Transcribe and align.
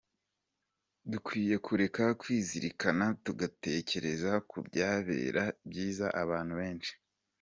Dukwiye 1.11 1.55
kureka 1.65 2.03
kwizirikana 2.21 3.05
tugatekereza 3.23 4.31
ku 4.49 4.57
bya 4.67 4.89
bera 5.07 5.43
byiza 5.69 6.05
abantu 6.23 6.53
benshi. 6.61 6.91